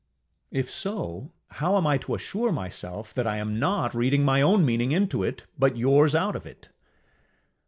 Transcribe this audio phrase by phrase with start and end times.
[0.51, 1.31] ŌĆ£If so,
[1.61, 5.21] how am I to assure myself that I am not reading my own meaning into
[5.21, 6.69] it, but yours out of it?